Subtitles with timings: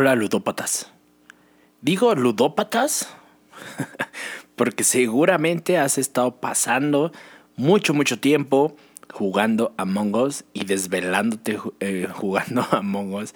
[0.00, 0.90] Hola ludópatas.
[1.82, 3.06] Digo ludópatas
[4.56, 7.12] porque seguramente has estado pasando
[7.54, 8.74] mucho, mucho tiempo
[9.12, 13.34] jugando a Us y desvelándote eh, jugando a Us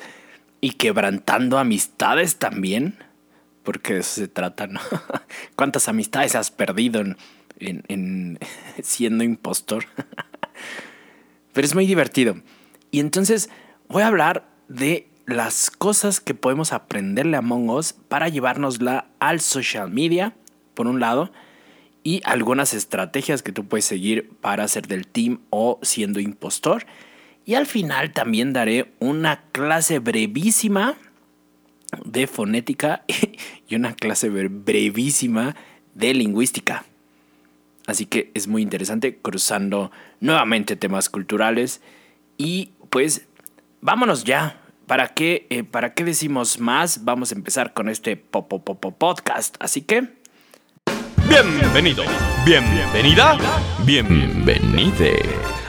[0.63, 2.97] y quebrantando amistades también,
[3.63, 4.81] porque de eso se trata, ¿no?
[5.57, 7.05] ¿Cuántas amistades has perdido
[7.59, 8.39] en
[8.83, 9.85] siendo impostor?
[11.53, 12.37] Pero es muy divertido.
[12.91, 13.51] Y entonces
[13.87, 19.41] voy a hablar de las cosas que podemos aprenderle a Among Us para llevárnosla al
[19.41, 20.35] social media,
[20.75, 21.33] por un lado,
[22.03, 26.85] y algunas estrategias que tú puedes seguir para ser del team o siendo impostor.
[27.47, 30.97] Y al final también daré una clase brevísima
[32.05, 33.05] de fonética
[33.69, 35.57] y una clase brevísima
[35.95, 36.85] de lingüística.
[37.87, 41.81] Así que es muy interesante cruzando nuevamente temas culturales
[42.39, 43.27] y pues
[43.83, 47.05] vámonos ya ¿Para qué, eh, ¿Para qué decimos más?
[47.05, 49.57] Vamos a empezar con este popo podcast.
[49.61, 50.09] Así que.
[51.29, 52.05] Bienvenido,
[52.45, 53.39] bienvenida,
[53.85, 55.23] bienvenide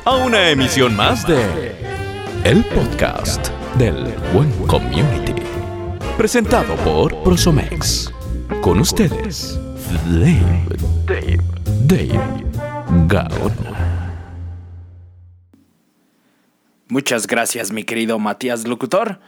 [0.04, 1.72] a una emisión más de
[2.44, 5.34] El Podcast del Buen Community.
[6.18, 8.12] Presentado por Prosomex.
[8.62, 9.58] Con ustedes,
[10.06, 10.66] Dave,
[11.08, 11.40] Dave,
[11.88, 12.46] Dave
[13.08, 13.85] Gaona.
[16.88, 19.20] Muchas gracias, mi querido Matías Locutor.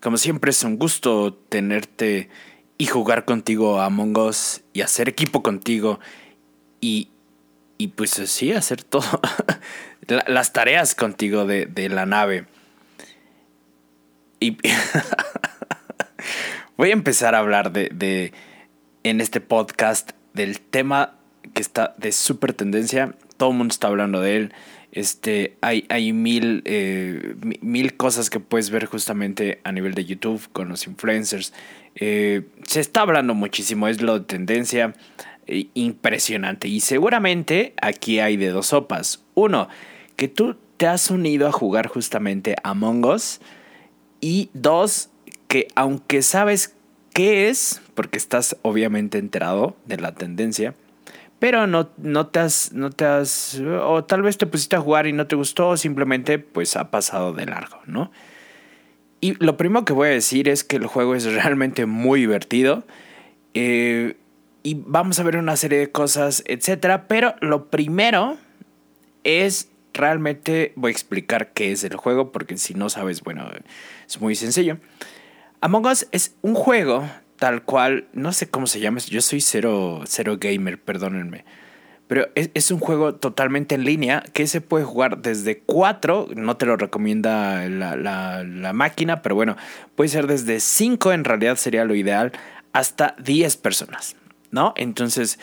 [0.00, 2.30] Como siempre es un gusto tenerte
[2.78, 6.00] y jugar contigo a Among Us y hacer equipo contigo
[6.80, 7.10] y,
[7.76, 9.04] y pues sí, hacer todo,
[10.26, 12.46] las tareas contigo de, la nave.
[14.40, 14.56] Y
[16.78, 18.32] voy a empezar a hablar de, de,
[19.02, 21.18] en este podcast del tema
[21.52, 23.14] que está de súper tendencia.
[23.36, 24.54] Todo el mundo está hablando de él.
[24.94, 30.48] Este, hay, hay mil, eh, mil cosas que puedes ver justamente a nivel de YouTube
[30.52, 31.52] con los influencers.
[31.96, 34.94] Eh, se está hablando muchísimo, es lo de tendencia
[35.48, 36.68] eh, impresionante.
[36.68, 39.24] Y seguramente aquí hay de dos sopas.
[39.34, 39.68] Uno,
[40.14, 43.40] que tú te has unido a jugar justamente Among Us.
[44.20, 45.10] Y dos,
[45.48, 46.76] que aunque sabes
[47.12, 50.76] qué es, porque estás obviamente enterado de la tendencia,
[51.38, 55.06] pero no, no, te has, no te has, o tal vez te pusiste a jugar
[55.06, 58.10] y no te gustó, o simplemente pues ha pasado de largo, ¿no?
[59.20, 62.84] Y lo primero que voy a decir es que el juego es realmente muy divertido.
[63.54, 64.16] Eh,
[64.62, 67.06] y vamos a ver una serie de cosas, etcétera.
[67.08, 68.36] Pero lo primero
[69.22, 73.48] es realmente voy a explicar qué es el juego, porque si no sabes, bueno,
[74.06, 74.78] es muy sencillo.
[75.60, 77.08] Among Us es un juego
[77.44, 81.44] tal cual, no sé cómo se llama, yo soy cero, cero gamer, perdónenme.
[82.06, 86.64] Pero es, un juego totalmente en línea que se puede jugar desde 4, no te
[86.64, 89.58] lo recomienda la, la, máquina, pero bueno,
[89.94, 92.32] puede ser desde 5 en realidad sería lo ideal,
[92.72, 94.16] hasta 10 personas,
[94.50, 94.72] ¿no?
[94.74, 95.38] Entonces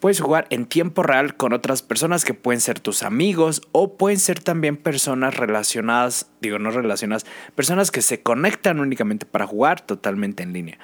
[0.00, 4.18] puedes jugar en tiempo real con otras personas que pueden ser tus amigos o pueden
[4.18, 10.42] ser también personas relacionadas, digo no relacionadas, personas que se conectan únicamente para jugar totalmente
[10.42, 10.78] en línea.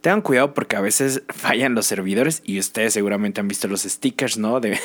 [0.00, 4.38] Tengan cuidado porque a veces fallan los servidores y ustedes seguramente han visto los stickers,
[4.38, 4.60] ¿no?
[4.60, 4.78] De,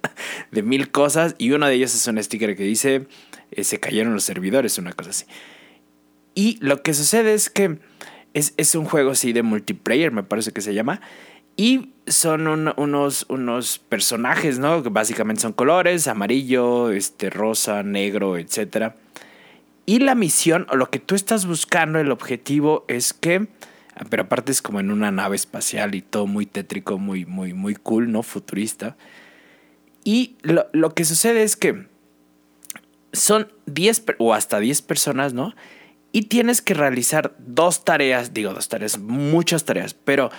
[0.50, 3.06] de mil cosas y uno de ellos es un sticker que dice
[3.50, 5.24] eh, se cayeron los servidores, una cosa así.
[6.34, 7.78] Y lo que sucede es que
[8.34, 11.00] es, un juego así de multiplayer, me parece que se llama.
[11.56, 14.82] Y son unos, unos personajes, ¿no?
[14.82, 18.92] Que básicamente son colores, amarillo, este, rosa, negro, etc.
[19.84, 23.48] Y la misión, o lo que tú estás buscando, el objetivo es que
[24.10, 27.74] pero aparte es como en una nave espacial y todo muy tétrico, muy, muy, muy
[27.74, 28.22] cool, ¿no?
[28.22, 28.96] Futurista.
[30.04, 31.86] Y lo, que sucede es que
[33.12, 35.54] son 10 o hasta 10 personas, ¿no?
[36.12, 40.30] Y tienes que realizar dos tareas, digo dos tareas, muchas tareas, pero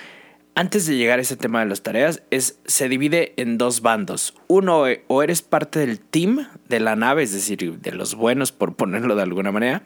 [0.56, 4.34] antes de llegar a ese tema de las tareas, es, se divide en dos bandos.
[4.48, 8.76] Uno, o eres parte del team de la nave, es decir, de los buenos, por
[8.76, 9.84] ponerlo de alguna manera,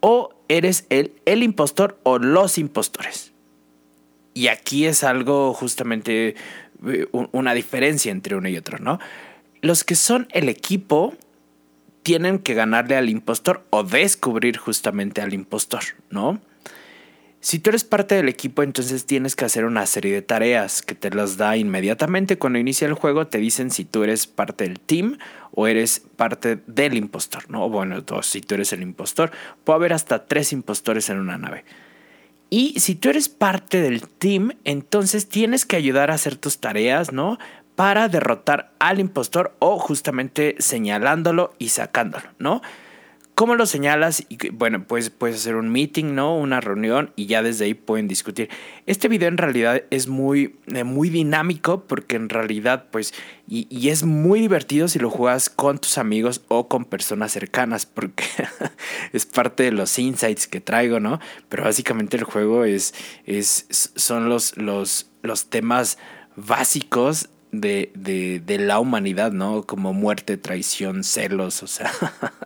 [0.00, 3.32] o eres el, el impostor o los impostores.
[4.34, 6.34] Y aquí es algo justamente
[6.86, 8.98] eh, una diferencia entre uno y otro, ¿no?
[9.60, 11.14] Los que son el equipo
[12.02, 16.40] tienen que ganarle al impostor o descubrir justamente al impostor, ¿no?
[17.42, 20.94] Si tú eres parte del equipo, entonces tienes que hacer una serie de tareas que
[20.94, 23.28] te las da inmediatamente cuando inicia el juego.
[23.28, 25.16] Te dicen si tú eres parte del team
[25.52, 27.70] o eres parte del impostor, ¿no?
[27.70, 29.30] Bueno, si tú eres el impostor,
[29.64, 31.64] puede haber hasta tres impostores en una nave.
[32.50, 37.10] Y si tú eres parte del team, entonces tienes que ayudar a hacer tus tareas,
[37.10, 37.38] ¿no?
[37.74, 42.60] Para derrotar al impostor o justamente señalándolo y sacándolo, ¿no?
[43.40, 44.26] ¿Cómo lo señalas?
[44.28, 46.36] Y, bueno, pues puedes hacer un meeting, ¿no?
[46.36, 48.50] Una reunión y ya desde ahí pueden discutir.
[48.84, 53.14] Este video en realidad es muy, eh, muy dinámico porque en realidad, pues,
[53.48, 57.86] y, y, es muy divertido si lo juegas con tus amigos o con personas cercanas
[57.86, 58.24] porque
[59.14, 61.18] es parte de los insights que traigo, ¿no?
[61.48, 62.92] Pero básicamente el juego es,
[63.24, 65.96] es, son los, los, los temas
[66.36, 69.64] básicos de, de, de, la humanidad, ¿no?
[69.64, 71.90] Como muerte, traición, celos, o sea,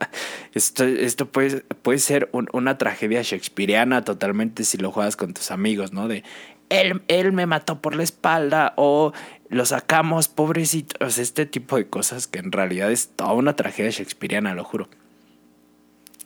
[0.55, 5.93] esto, esto puede, puede ser una tragedia shakespeariana totalmente si lo juegas con tus amigos,
[5.93, 6.09] ¿no?
[6.09, 6.25] De
[6.71, 9.13] él, él me mató por la espalda o
[9.49, 14.55] lo sacamos, pobrecitos, este tipo de cosas que en realidad es toda una tragedia shakespeariana,
[14.55, 14.89] lo juro.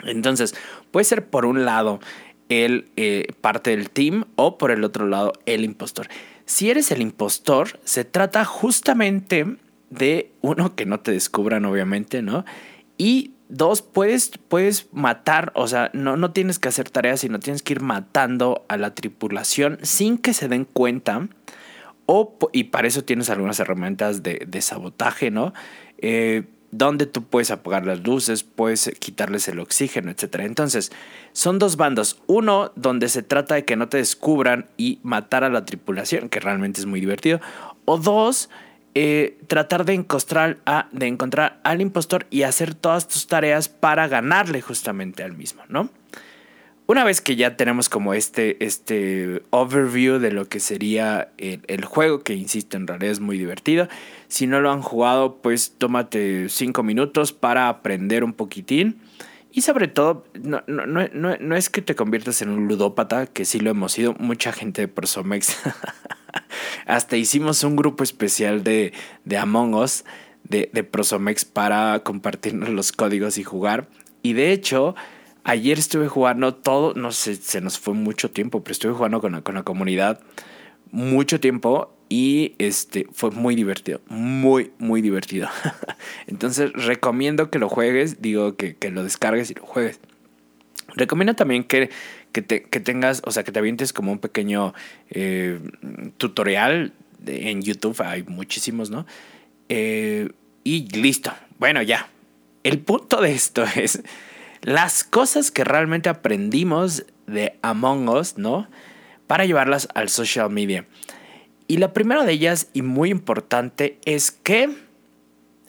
[0.04, 0.54] Entonces,
[0.90, 2.00] puede ser por un lado
[2.48, 6.08] el eh, parte del team o por el otro lado el impostor.
[6.49, 9.59] Si eres el impostor, se trata justamente
[9.91, 12.47] de uno que no te descubran, obviamente, ¿no?
[12.97, 17.62] Y dos, puedes, puedes matar, o sea, no, no tienes que hacer tareas, sino tienes
[17.62, 21.29] que ir matando a la tripulación sin que se den cuenta.
[22.06, 25.53] O, y para eso tienes algunas herramientas de, de sabotaje, ¿no?
[25.99, 30.41] Eh, donde tú puedes apagar las luces, puedes quitarles el oxígeno, etc.
[30.41, 30.93] Entonces,
[31.32, 32.20] son dos bandos.
[32.26, 36.41] Uno donde se trata de que no te descubran y matar a la tripulación, que
[36.41, 37.41] realmente es muy divertido.
[37.85, 38.50] O dos,
[38.94, 44.09] eh, tratar de encontrar, a, de encontrar al impostor y hacer todas tus tareas para
[44.09, 45.91] ganarle justamente al mismo, ¿no?
[46.90, 52.20] Una vez que ya tenemos como este, este overview de lo que sería el, juego,
[52.20, 53.88] que insisto, en realidad es muy divertido.
[54.29, 59.02] Si no lo han jugado, pues tómate cinco minutos para aprender un poquitín.
[59.52, 63.44] Y sobre todo, no, no, no, no, es que te conviertas en un ludópata, que
[63.44, 65.58] sí lo hemos sido, mucha gente de Prosomex.
[66.87, 68.94] Hasta hicimos un grupo especial de,
[69.26, 70.06] de Among Us,
[70.43, 73.90] de, de Prosomex, para compartirnos los códigos y jugar.
[74.23, 74.94] Y de hecho,
[75.49, 79.33] Ayer estuve jugando todo, no sé, se nos fue mucho tiempo, pero estuve jugando con
[79.33, 80.21] la, con la comunidad
[80.91, 85.49] mucho tiempo y este fue muy divertido, muy, muy divertido.
[86.27, 90.00] Entonces recomiendo que lo juegues, digo que, que, lo descargues y lo juegues.
[90.97, 91.89] Recomiendo también que,
[92.33, 94.75] que, te, que tengas, o sea, que te avientes como un pequeño
[95.09, 95.61] eh,
[96.19, 96.93] tutorial
[97.25, 99.06] en YouTube, hay muchísimos, ¿no?
[99.71, 100.29] Eh,
[100.62, 102.11] y listo, bueno, ya.
[102.65, 104.03] El punto de esto es
[104.62, 108.69] las cosas que realmente aprendimos de Among Us, ¿no?
[109.26, 110.87] Para llevarlas al social media.
[111.66, 114.70] Y la primera de ellas, y muy importante, es que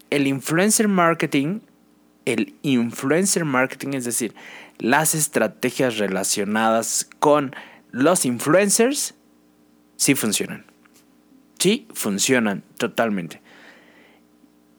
[0.09, 1.59] el influencer marketing,
[2.25, 4.33] el influencer marketing, es decir,
[4.77, 7.53] las estrategias relacionadas con
[7.91, 9.13] los influencers,
[9.97, 10.65] sí funcionan.
[11.59, 13.41] Sí, funcionan totalmente.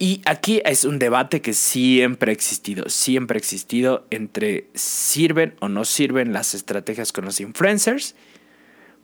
[0.02, 5.69] Y aquí es un debate que siempre ha existido, siempre ha existido entre sirven o
[5.69, 8.14] no sirven las estrategias con los influencers.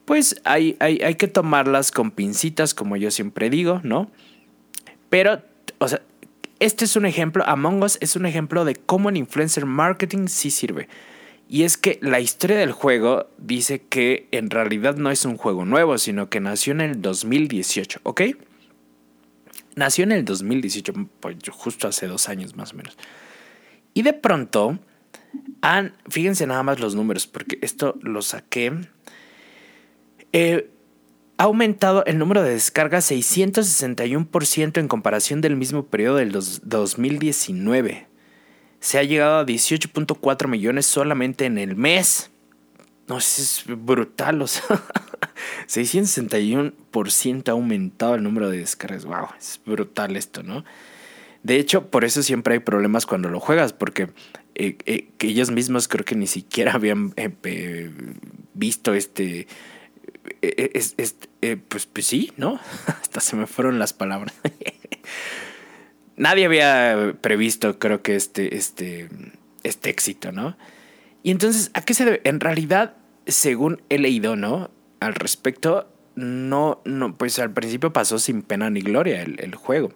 [0.06, 4.10] Pues hay, hay, hay que tomarlas con pincitas, como yo siempre digo, ¿no?
[5.10, 5.42] Pero,
[5.80, 6.00] o sea,
[6.60, 10.50] este es un ejemplo, Among Us es un ejemplo de cómo el influencer marketing sí
[10.50, 10.88] sirve.
[11.46, 15.66] Y es que la historia del juego dice que en realidad no es un juego
[15.66, 18.22] nuevo, sino que nació en el 2018, ¿ok?
[19.76, 22.96] Nació en el 2018, pues justo hace dos años más o menos.
[23.92, 24.78] Y de pronto,
[26.08, 28.72] fíjense nada más los números, porque esto lo saqué.
[30.32, 30.70] Eh,
[31.38, 38.06] ha aumentado el número de descargas 661% en comparación del mismo periodo del 2019.
[38.80, 42.30] Se ha llegado a 18.4 millones solamente en el mes.
[43.08, 44.64] No, es brutal, o sea,
[45.68, 49.04] 661% ha aumentado el número de descargas.
[49.04, 50.64] Wow, es brutal esto, ¿no?
[51.42, 54.08] De hecho, por eso siempre hay problemas cuando lo juegas, porque
[54.56, 57.90] eh, eh, ellos mismos creo que ni siquiera habían eh,
[58.54, 59.46] visto este...
[61.68, 62.58] pues, pues sí, ¿no?
[62.86, 64.34] Hasta se me fueron las palabras.
[66.16, 69.08] Nadie había previsto, creo que este, este,
[69.62, 70.56] este éxito, ¿no?
[71.22, 72.20] Y entonces, ¿a qué se debe?
[72.24, 74.70] En realidad, según he leído, ¿no?
[75.00, 79.92] Al respecto, no, no, pues al principio pasó sin pena ni gloria el, juego.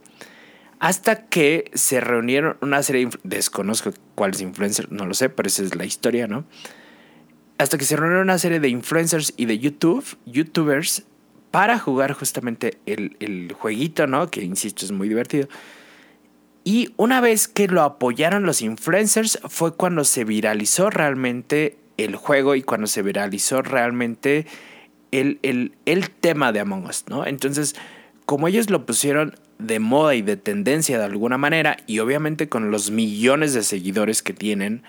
[0.79, 3.19] Hasta que se reunieron una serie de...
[3.23, 6.45] Desconozco cuáles influencers, no lo sé, pero esa es la historia, ¿no?
[7.59, 11.05] Hasta que se reunieron una serie de influencers y de YouTube, YouTubers,
[11.51, 14.31] para jugar justamente el, el jueguito, ¿no?
[14.31, 15.49] Que, insisto, es muy divertido
[16.65, 22.55] y una vez que lo apoyaron los influencers fue cuando se viralizó realmente el juego
[22.55, 24.47] y cuando se viralizó realmente
[25.11, 27.27] el, el, tema de Among Us, ¿no?
[27.27, 27.75] Entonces,
[28.27, 32.71] como ellos lo pusieron de moda y de tendencia de alguna manera, y obviamente con
[32.71, 34.83] los millones de seguidores que tienen,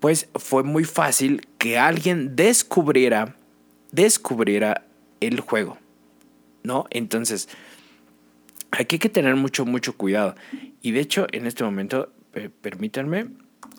[0.00, 3.34] pues fue muy fácil que alguien descubriera,
[3.92, 4.84] descubriera
[5.20, 5.78] el juego,
[6.62, 6.86] ¿no?
[6.90, 7.48] Entonces,
[8.70, 10.34] aquí hay que tener mucho, mucho cuidado.
[10.82, 12.12] Y de hecho, en este momento,
[12.60, 13.28] permítanme,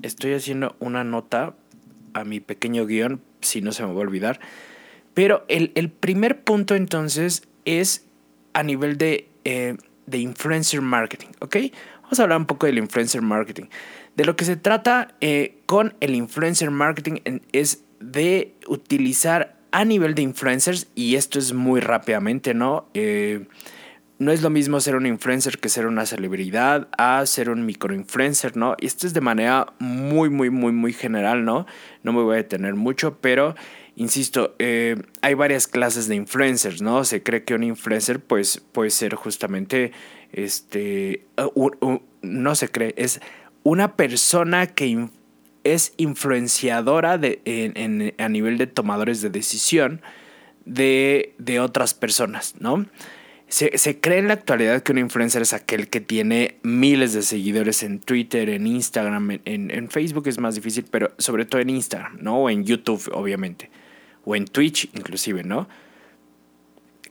[0.02, 1.54] estoy haciendo una nota
[2.14, 4.40] a mi pequeño guion, si no se me va a olvidar.
[5.18, 8.06] Pero el, primer punto entonces es
[8.54, 11.56] a nivel de, eh, de influencer marketing, ¿ok?
[12.04, 13.64] Vamos a hablar un poco del influencer marketing.
[14.16, 17.16] De lo que se trata eh, con el influencer marketing
[17.52, 22.88] es de utilizar a nivel de influencers, y esto es muy rápidamente, ¿no?
[22.94, 23.48] Eh,
[24.20, 28.56] no es lo mismo ser un influencer que ser una celebridad a ser un microinfluencer,
[28.56, 28.76] ¿no?
[28.80, 31.66] Y esto es de manera muy, muy, muy, muy general, ¿no?
[32.04, 33.56] No me voy a detener mucho, pero
[33.98, 37.04] insisto, eh, hay varias clases de influencers, ¿no?
[37.04, 39.92] Se cree que un influencer pues, puede ser justamente,
[40.32, 41.26] este,
[42.22, 43.20] no se cree, es
[43.64, 45.10] una persona que
[45.66, 50.02] es influenciadora a nivel de tomadores de decisión
[50.66, 52.86] de, de otras personas, ¿no?
[53.50, 57.82] Se, cree en la actualidad que un influencer es aquel que tiene miles de seguidores
[57.82, 62.40] en Twitter, en Instagram, en, Facebook es más difícil, pero sobre todo en Instagram, ¿no?
[62.40, 63.70] O en YouTube, obviamente.
[64.28, 65.70] O en Twitch, inclusive, ¿no?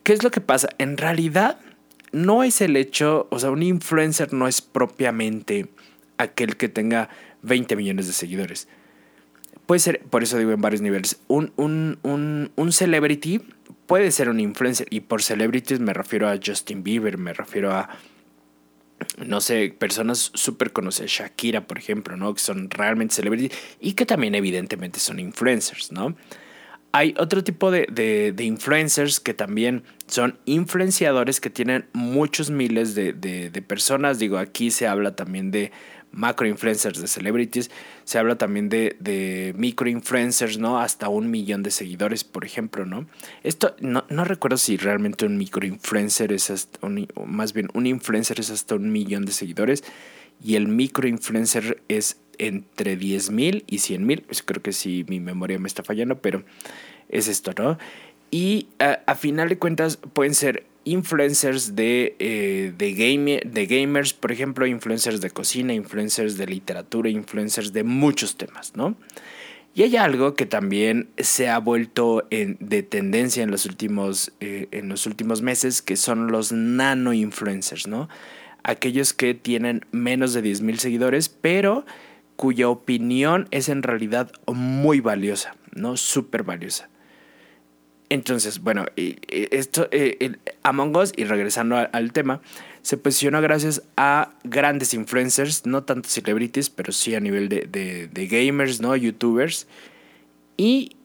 [0.03, 0.69] ¿Qué es lo que pasa?
[0.77, 1.59] En realidad,
[2.13, 5.67] no es el hecho, o sea, un influencer no es propiamente
[6.19, 7.09] aquel que tenga
[7.41, 8.69] 20 millones de seguidores.
[9.65, 13.41] Puede ser, por eso digo en varios niveles, un, un, un, un celebrity
[13.87, 14.87] puede ser un influencer.
[14.91, 17.89] Y por celebrities me refiero a Justin Bieber, me refiero a,
[19.25, 22.35] no sé, personas súper conocidas, Shakira, por ejemplo, ¿no?
[22.35, 26.15] Que son realmente celebrities y que también evidentemente son influencers, ¿no?
[26.97, 34.19] Hay otro tipo de, influencers que también son influenciadores que tienen muchos miles de, personas.
[34.19, 35.73] Digo, aquí se habla también de
[36.11, 37.71] macro influencers de celebrities,
[38.05, 40.81] se habla también de, de micro influencers, ¿no?
[40.81, 43.07] Hasta un millón de seguidores, por ejemplo, ¿no?
[43.43, 46.51] Esto, no, recuerdo si realmente un micro influencer es
[46.81, 49.85] un, más bien un influencer es hasta un millón de seguidores
[50.43, 55.05] y el micro influencer es entre 10 mil y 100 mil, pues creo que sí
[55.09, 56.45] mi memoria me está fallando, pero
[57.09, 57.79] es esto, ¿no?
[58.31, 64.67] Y a, final de cuentas pueden ser influencers de, eh, de, de gamers, por ejemplo,
[64.67, 68.97] influencers de cocina, influencers de literatura, influencers de muchos temas, ¿no?
[69.75, 74.89] Y hay algo que también se ha vuelto de tendencia en los, últimos, eh, en
[74.89, 78.09] los últimos meses, que son los nano influencers, ¿no?
[78.69, 81.87] Aquellos que tienen menos de 10.000 seguidores, pero
[82.35, 85.97] cuya opinión es en realidad muy valiosa, ¿no?
[85.97, 86.89] Súper valiosa.
[88.09, 92.41] Entonces, bueno, esto, eh, Among Us, y regresando al tema,
[92.83, 98.81] se posicionó gracias a grandes influencers, no tanto celebrities, pero sí a nivel de, gamers,
[98.81, 98.97] ¿no?
[98.97, 99.69] Youtubers.
[100.57, 100.97] Y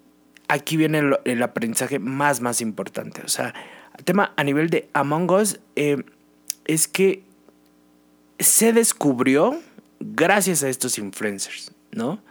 [0.48, 3.22] aquí viene el, aprendizaje más, más importante.
[3.24, 3.54] O sea,
[3.98, 6.04] el tema a nivel de Among Us eh,
[6.66, 7.24] es que
[8.44, 9.60] se descubrió
[10.00, 12.22] gracias a estos influencers, ¿no?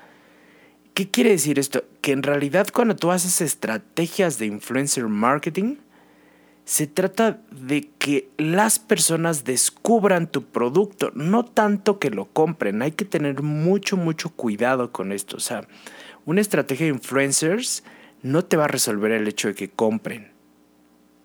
[0.95, 1.85] ¿Qué quiere decir esto?
[2.01, 5.77] Que en realidad cuando tú haces estrategias de influencer marketing,
[6.65, 12.83] se trata de que las personas descubran tu producto, no tanto que lo compren.
[12.83, 15.37] Hay que tener mucho, mucho cuidado con esto.
[15.37, 15.67] O sea,
[16.27, 17.83] una estrategia de influencers
[18.23, 20.33] no te va a resolver el hecho de que compren.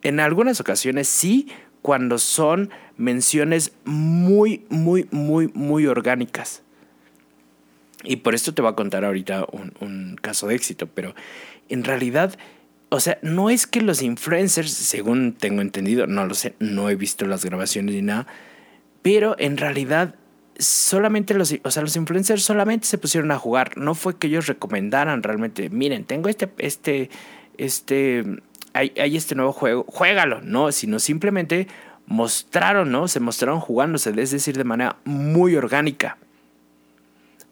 [0.02, 1.48] En algunas ocasiones sí,
[1.86, 6.64] cuando son menciones muy, muy, muy, muy orgánicas.
[8.04, 11.14] Y por esto te voy a contar ahorita un, caso de éxito, pero
[11.70, 12.40] en realidad,
[12.90, 16.96] o sea, no es que los influencers, según tengo entendido, no lo sé, no he
[16.96, 18.26] visto las grabaciones ni nada,
[19.04, 20.16] pero en realidad
[20.58, 24.48] solamente los, o sea, los influencers solamente se pusieron a jugar, no fue que ellos
[24.48, 27.12] recomendaran realmente, miren, tengo este, este,
[27.60, 28.24] este,
[28.76, 31.68] hay, este nuevo juego, juégalo, no, sino simplemente
[32.08, 33.08] mostraron, ¿no?
[33.08, 36.18] Se mostraron jugándose, es decir, de manera muy orgánica.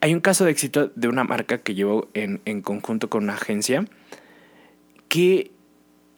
[0.01, 3.85] Hay un caso de éxito de una marca que llevó en, conjunto con una agencia
[5.07, 5.51] que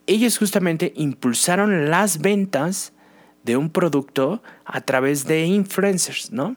[0.08, 2.92] ellos justamente impulsaron las ventas
[3.44, 6.56] de un producto a través de influencers, ¿no?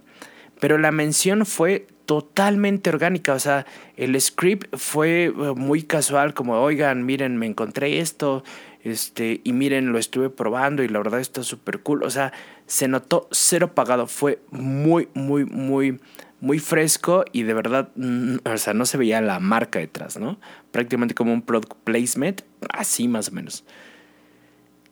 [0.59, 6.59] Pero la mención fue totalmente orgánica, o sea, el script fue eh, muy casual, como,
[6.59, 8.43] oigan, miren, me encontré esto,
[8.83, 12.33] este, y miren, lo estuve probando y la verdad está súper cool, o sea,
[12.65, 15.99] se notó cero pagado, fue muy, muy, muy
[16.41, 20.39] muy fresco y de verdad, mm, o sea, no se veía la marca detrás, ¿no?
[20.71, 22.41] Prácticamente como un product placement,
[22.73, 23.65] así más o menos.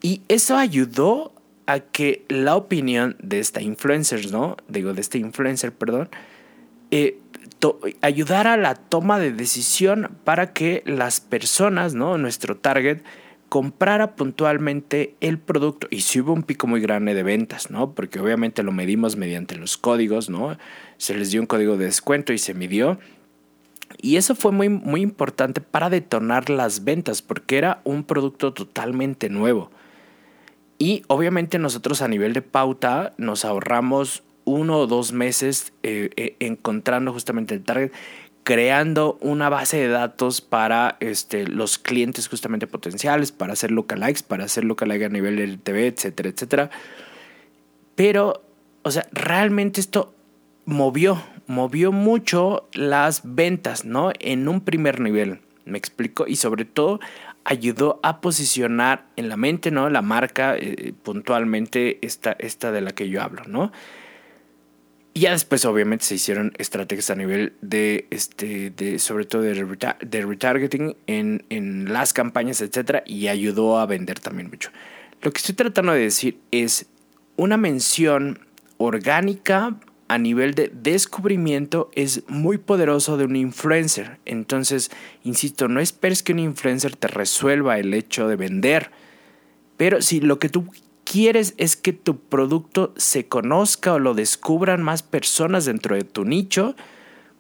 [0.03, 1.33] Y eso ayudó
[1.65, 4.57] a que la opinión de esta influencer, ¿no?
[4.67, 6.09] Digo, de este influencer, perdón,
[6.91, 7.19] eh,
[8.01, 12.17] ayudar a la toma de decisión para que las personas, ¿no?
[12.17, 13.01] Nuestro target,
[13.49, 15.87] comprara puntualmente el producto.
[15.89, 17.93] Y si hubo un pico muy grande de ventas, ¿no?
[17.93, 20.57] Porque obviamente lo medimos mediante los códigos, ¿no?
[20.97, 22.99] Se les dio un código de descuento y se midió.
[24.01, 29.29] Y eso fue muy, muy importante para detonar las ventas, porque era un producto totalmente
[29.29, 29.71] nuevo.
[30.77, 36.35] Y obviamente nosotros a nivel de pauta nos ahorramos uno o dos meses eh, eh,
[36.39, 37.91] encontrando justamente el target,
[38.43, 44.45] creando una base de datos para este, los clientes justamente potenciales, para hacer lookalikes, para
[44.45, 46.69] hacer lookalike a nivel del TV, etcétera, etcétera.
[47.95, 48.41] Pero,
[48.83, 50.15] o sea, realmente esto
[50.63, 54.11] movió, movió mucho las ventas, ¿no?
[54.19, 57.01] En un primer nivel, me explico, y sobre todo
[57.43, 59.89] ayudó a posicionar en la mente, ¿no?
[59.89, 63.73] La marca eh, puntualmente esta, esta de la que yo hablo, ¿no?
[65.17, 69.65] Y ya después, obviamente, se hicieron estrategias a nivel de, este, de sobre todo de,
[69.99, 74.69] de retargeting en, en, las campañas, etcétera, y ayudó a vender también mucho.
[75.23, 76.85] Lo que estoy tratando de decir es
[77.35, 78.45] una mención
[78.77, 79.75] orgánica
[80.07, 84.19] a nivel de descubrimiento es muy poderoso de un influencer.
[84.25, 84.91] Entonces,
[85.23, 88.91] insisto, no esperes que un influencer te resuelva el hecho de vender.
[89.77, 90.67] Pero si lo que tú
[91.09, 96.25] quieres es que tu producto se conozca o lo descubran más personas dentro de tu
[96.25, 96.75] nicho,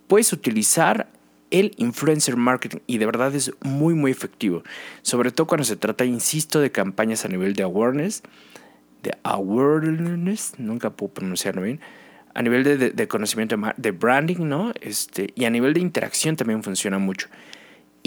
[0.07, 1.07] puedes utilizar
[1.51, 4.63] el influencer marketing y de verdad es muy muy efectivo.
[5.01, 8.23] Sobre todo cuando se trata, insisto, de campañas a nivel de awareness,
[9.03, 11.79] de awareness, nunca puedo pronunciarlo bien,
[12.33, 14.71] a nivel de, conocimiento de branding, ¿no?
[14.81, 17.27] Este, y a nivel de interacción también funciona mucho.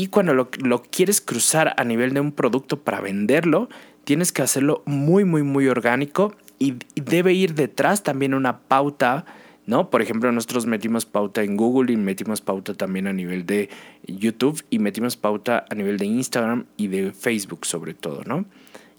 [0.00, 0.49] Y cuando lo,
[0.90, 3.69] quieres cruzar a nivel de un producto para venderlo,
[4.04, 9.26] tienes que hacerlo muy, muy, muy orgánico y, debe ir detrás también una pauta,
[9.66, 9.90] ¿no?
[9.90, 13.69] Por ejemplo, nosotros metimos pauta en Google y metimos pauta también a nivel de
[14.07, 18.47] YouTube y metimos pauta a nivel de Instagram y de Facebook sobre todo, ¿no?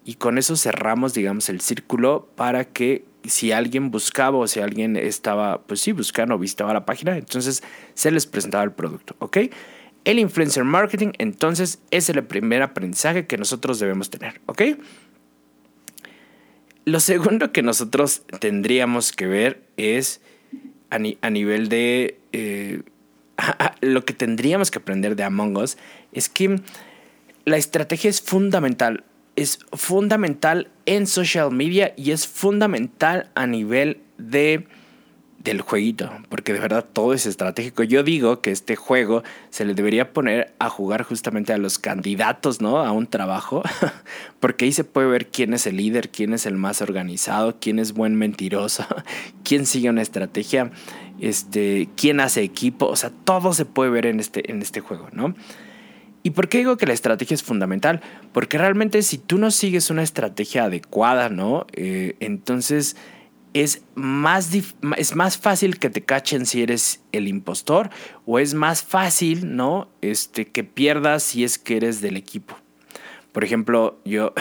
[0.05, 4.97] Y con eso cerramos, digamos, el círculo para que si alguien buscaba o si alguien
[4.97, 7.63] estaba, pues sí, buscando o visitaba la página, entonces
[7.95, 9.37] se les presentaba el producto, ¿ok?
[10.05, 14.61] El influencer marketing, entonces es el primer aprendizaje que nosotros debemos tener, ¿ok?
[16.85, 20.21] Lo segundo que nosotros tendríamos que ver es
[20.89, 22.17] a, nivel de...
[22.33, 22.81] Eh,
[23.81, 25.77] lo que tendríamos que aprender de Among Us
[26.11, 26.59] es que
[27.45, 29.03] la estrategia es fundamental.
[29.35, 34.67] Es fundamental en social media y es fundamental a nivel de
[35.43, 37.83] del jueguito, porque de verdad todo es estratégico.
[37.83, 42.61] Yo digo que este juego se le debería poner a jugar justamente a los candidatos,
[42.61, 42.79] ¿no?
[42.79, 43.63] A un trabajo,
[44.39, 47.79] porque ahí se puede ver quién es el líder, quién es el más organizado, quién
[47.79, 48.85] es buen mentiroso,
[49.43, 50.71] quién sigue una estrategia,
[51.19, 55.09] este, quién hace equipo, o sea, todo se puede ver en este, en este juego,
[55.11, 55.33] ¿no?
[56.23, 58.01] ¿Y por qué digo que la estrategia es fundamental?
[58.31, 61.65] Porque realmente si tú no sigues una estrategia adecuada, ¿no?
[61.73, 62.95] Eh, entonces
[63.53, 64.51] es más,
[64.97, 67.89] es más fácil que te cachen si eres el impostor
[68.25, 69.89] o es más fácil, ¿no?
[70.01, 72.55] Este, que pierdas si es que eres del equipo.
[73.31, 74.33] Por ejemplo, yo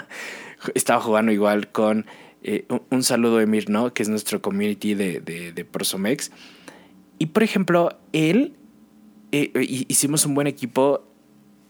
[0.74, 2.06] estaba jugando igual con
[2.42, 3.94] eh, un, saludo de Emir, ¿no?
[3.94, 6.30] Que es nuestro community de, de, Prosomex.
[7.18, 8.54] Y por ejemplo, él,
[9.32, 9.50] eh,
[9.88, 11.06] hicimos un buen equipo,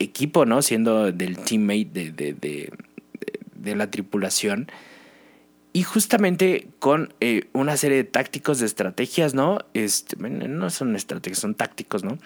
[0.00, 0.62] equipo, ¿no?
[0.62, 2.72] Siendo del teammate de, de,
[3.54, 4.66] de la tripulación.
[5.76, 9.58] Y justamente con eh, una serie de tácticos, de estrategias, ¿no?
[9.74, 12.16] Este, no son estrategias, son tácticos, ¿no?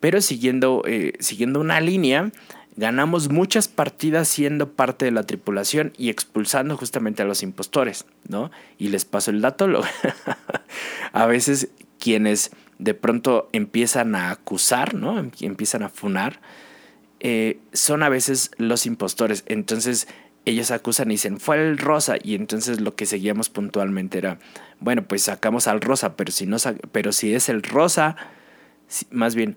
[0.00, 2.32] Pero siguiendo, eh, siguiendo una línea,
[2.76, 8.50] ganamos muchas partidas siendo parte de la tripulación y expulsando justamente a los impostores, ¿no?
[8.78, 9.68] Y les paso el dato,
[11.12, 15.30] a veces quienes de pronto empiezan a acusar, ¿no?
[15.40, 16.40] Empiezan a funar,
[17.20, 19.44] eh, son a veces los impostores.
[19.46, 20.08] Entonces,
[20.44, 22.16] ellos acusan y dicen, fue el rosa.
[22.22, 24.38] Y entonces lo que seguíamos puntualmente era,
[24.80, 26.56] bueno, pues sacamos al rosa, pero si, no
[26.92, 28.16] pero si es el rosa,
[29.10, 29.56] más bien,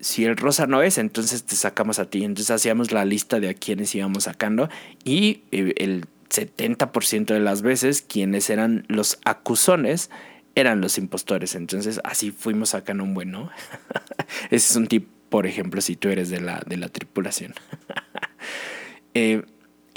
[0.00, 2.24] si el rosa no es, entonces te sacamos a ti.
[2.24, 4.68] Entonces hacíamos la lista de a quienes íbamos sacando
[5.04, 10.10] y eh, el 70% de las veces quienes eran los acusones
[10.54, 11.54] eran los impostores.
[11.54, 13.50] Entonces así fuimos sacando un buen, ¿no?
[14.50, 17.54] Ese es un tip, por ejemplo, si tú eres de la, de la tripulación.
[19.14, 19.42] eh,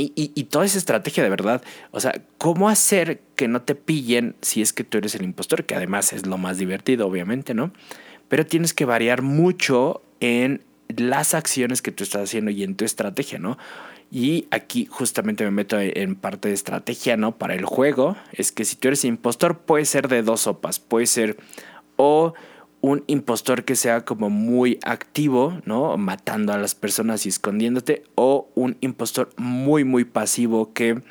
[0.01, 4.61] y, toda esa estrategia de verdad, o sea, cómo hacer que no te pillen si
[4.61, 7.71] es que tú eres el impostor, que además es lo más divertido, obviamente, ¿no?
[8.27, 12.85] Pero tienes que variar mucho en las acciones que tú estás haciendo y en tu
[12.85, 13.57] estrategia, ¿no?
[14.11, 17.37] Y aquí justamente me meto en parte de estrategia, ¿no?
[17.37, 21.05] Para el juego, es que si tú eres impostor puede ser de dos sopas, puede
[21.05, 21.37] ser
[21.95, 22.33] o
[22.81, 25.97] un impostor que sea como muy activo, ¿no?
[25.97, 31.01] Matando a las personas y escondiéndote, o un impostor muy, muy pasivo que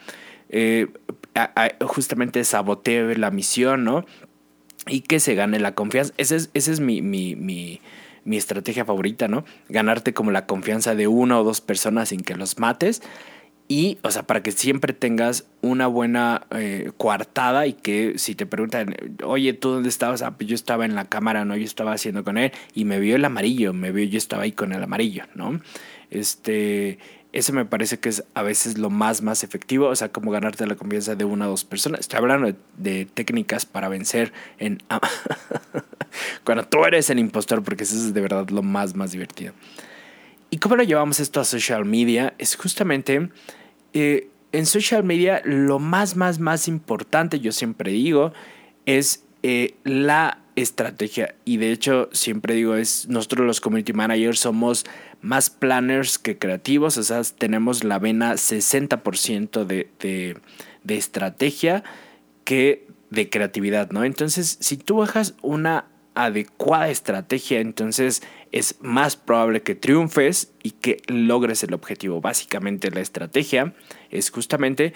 [0.48, 0.88] eh,
[1.82, 4.06] justamente sabotee la misión, ¿no?
[4.86, 6.14] Y que se gane la confianza.
[6.16, 7.80] Esa es, es mi, mi, mi,
[8.24, 9.44] mi estrategia favorita, ¿no?
[9.68, 13.02] Ganarte como la confianza de una o dos personas sin que los mates
[13.70, 18.46] y, o sea, para que siempre tengas una buena eh, coartada y que si te
[18.46, 20.22] preguntan, oye, ¿tú dónde estabas?
[20.22, 21.54] Ah, pues yo estaba en la cámara, ¿no?
[21.54, 24.52] Yo estaba haciendo con él y me vio el amarillo, me vio, yo estaba ahí
[24.52, 25.60] con el amarillo, ¿no?
[26.10, 26.98] Este,
[27.34, 30.66] eso me parece que es a veces lo más, más efectivo, o sea, como ganarte
[30.66, 32.00] la confianza de una o dos personas.
[32.00, 34.82] Estoy hablando de, técnicas para vencer en...
[36.44, 39.52] cuando tú eres el impostor, porque eso es de verdad lo más, más divertido.
[40.50, 42.32] ¿Y cómo lo llevamos esto a social media?
[42.38, 43.28] Es justamente
[43.92, 48.32] eh, en social media lo más, más, más importante, yo siempre digo,
[48.86, 51.34] es eh, la estrategia.
[51.44, 54.84] Y de hecho, siempre digo, es nosotros los community managers somos
[55.20, 60.36] más planners que creativos, o sea, tenemos la vena 60% de, de,
[60.84, 61.84] de estrategia
[62.44, 64.04] que de creatividad, ¿no?
[64.04, 68.22] Entonces, si tú bajas una adecuada estrategia, entonces
[68.52, 72.20] es más probable que triunfes y que logres el objetivo.
[72.20, 73.74] Básicamente la estrategia
[74.10, 74.94] es justamente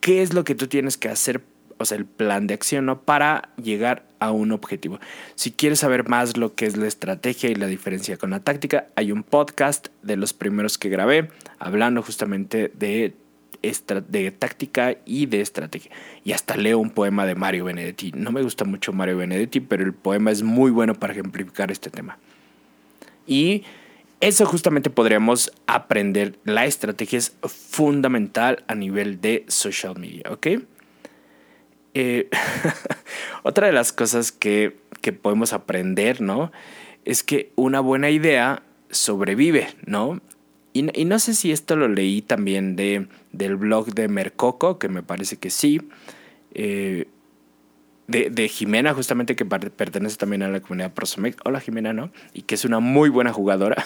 [0.00, 1.42] qué es lo que tú tienes que hacer,
[1.78, 3.02] o sea, el plan de acción ¿no?
[3.02, 4.98] para llegar a un objetivo.
[5.34, 8.88] Si quieres saber más lo que es la estrategia y la diferencia con la táctica,
[8.96, 13.14] hay un podcast de los primeros que grabé hablando justamente de
[13.62, 15.90] de táctica y de estrategia.
[16.24, 18.12] Y hasta leo un poema de Mario Benedetti.
[18.12, 21.90] No me gusta mucho Mario Benedetti, pero el poema es muy bueno para ejemplificar este
[21.90, 22.18] tema.
[23.26, 23.64] Y
[24.20, 26.38] eso justamente podríamos aprender.
[26.44, 30.46] La estrategia es fundamental a nivel de social media, ¿ok?
[31.94, 32.28] Eh,
[33.42, 36.52] otra de las cosas que, que podemos aprender, ¿no?
[37.04, 40.20] Es que una buena idea sobrevive, ¿no?
[40.72, 45.02] Y, no sé si esto lo leí también de, del blog de Mercoco, que me
[45.02, 45.80] parece que sí.
[46.54, 47.08] Eh,
[48.08, 51.36] de, Jimena, justamente que pertenece también a la comunidad Prosomex.
[51.44, 52.12] Hola Jimena, ¿no?
[52.34, 53.82] Y que es una muy buena jugadora.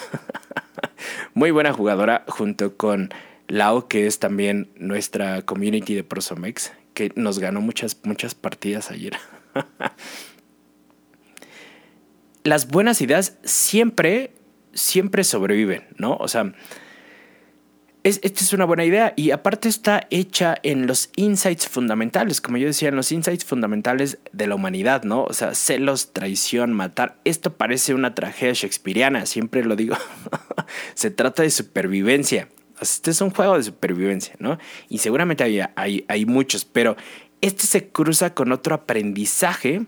[1.33, 3.09] muy buena jugadora junto con
[3.47, 9.13] Lau, que es también nuestra community de Prosomex, que nos ganó muchas, muchas partidas ayer.
[12.43, 14.33] Las buenas ideas siempre
[14.77, 16.15] siempre sobreviven, ¿no?
[16.17, 16.53] O sea,
[18.07, 22.67] esta es una buena idea y aparte está hecha en los insights fundamentales, como yo
[22.67, 25.23] decía, en los insights fundamentales de la humanidad, ¿no?
[25.23, 27.19] O sea, celos, traición, matar.
[27.25, 29.97] Esto parece una tragedia shakespeariana, siempre lo digo.
[30.93, 32.47] Se trata de supervivencia.
[32.79, 34.57] Este es un juego de supervivencia, ¿no?
[34.87, 36.95] Y seguramente hay, hay, hay muchos, pero
[37.41, 39.85] este se cruza con otro aprendizaje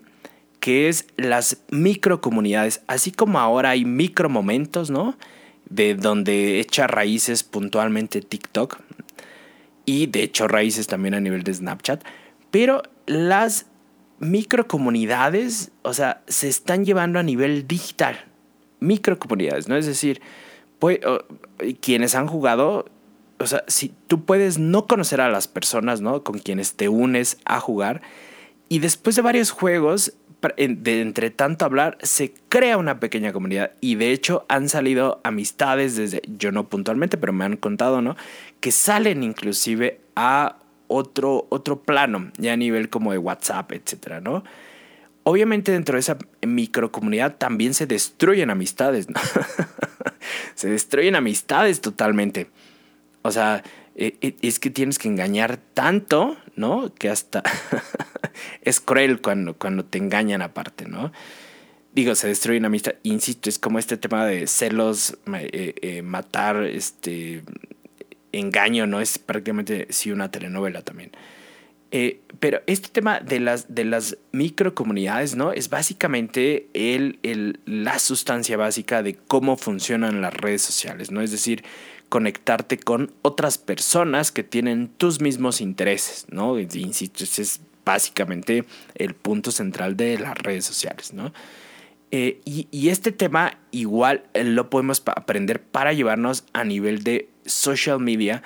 [0.60, 5.18] que es las microcomunidades, así como ahora hay micromomentos, ¿no?
[5.70, 8.80] De donde echa raíces puntualmente TikTok
[9.86, 12.04] y de hecho raíces también a nivel de Snapchat,
[12.52, 13.66] pero las
[14.20, 18.26] microcomunidades, o sea, se están llevando a nivel digital,
[18.80, 19.76] microcomunidades, ¿no?
[19.78, 20.22] Es decir,
[20.78, 21.00] pues,
[21.82, 22.86] quienes han jugado,
[23.40, 26.24] o sea, si tú puedes no conocer a las personas, ¿no?
[26.24, 28.02] Con quienes te unes a jugar,
[28.68, 30.14] y después de varios juegos
[30.58, 33.72] de entre tanto hablar, se crea una pequeña comunidad.
[33.82, 38.16] Y de hecho han salido amistades desde, yo no puntualmente, pero me han contado, ¿no?
[38.60, 44.44] Que salen inclusive a otro, otro plano, ya a nivel como de WhatsApp, etcétera, ¿no?
[45.24, 49.20] Obviamente dentro de esa microcomunidad también se destruyen amistades, ¿no?
[50.56, 52.50] se destruyen amistades totalmente.
[53.22, 53.64] O sea,
[54.00, 56.94] e, e, es que tienes que engañar tanto, ¿no?
[56.96, 57.44] Que hasta
[58.62, 61.12] es cruel cuando, cuando te engañan aparte, ¿no?
[61.92, 62.94] Digo, se destruye una amistad.
[63.04, 67.44] Insisto, es como este tema de celos, eh, eh, matar, este
[68.32, 69.02] engaño, ¿no?
[69.02, 71.12] Es prácticamente sí una telenovela también.
[71.92, 75.52] Eh, pero este tema de las, de las microcomunidades, ¿no?
[75.52, 81.20] Es básicamente el, el, la sustancia básica de cómo funcionan las redes sociales, ¿no?
[81.20, 81.66] Es decir,
[82.10, 86.60] conectarte con otras personas que tienen tus mismos intereses, ¿no?
[86.60, 91.32] Insisto, ese es básicamente el punto central de las redes sociales, ¿no?
[92.12, 98.00] Eh, y, este tema igual eh, lo podemos aprender para llevarnos a nivel de social
[98.00, 98.42] media,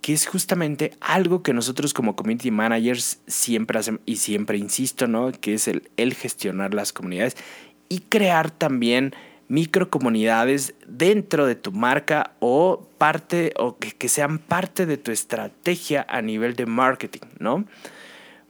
[0.00, 5.30] que es justamente algo que nosotros como community managers siempre hacemos y siempre insisto, ¿no?
[5.30, 7.36] Que es el, el gestionar las comunidades
[7.88, 9.14] y crear también
[9.48, 16.22] microcomunidades dentro de tu marca o parte o que, sean parte de tu estrategia a
[16.22, 17.64] nivel de marketing, ¿no?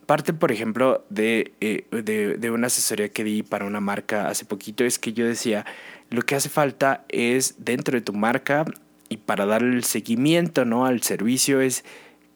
[0.07, 4.45] parte, por ejemplo, de, eh, de, de, una asesoría que di para una marca hace
[4.45, 5.65] poquito, es que yo decía,
[6.11, 8.67] lo que hace falta es dentro de tu marca
[9.09, 10.87] y para darle el seguimiento ¿no?
[10.87, 11.85] al servicio es